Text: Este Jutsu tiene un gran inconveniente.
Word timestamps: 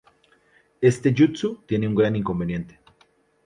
Este 0.81 1.13
Jutsu 1.15 1.61
tiene 1.67 1.87
un 1.87 1.93
gran 1.93 2.15
inconveniente. 2.15 2.79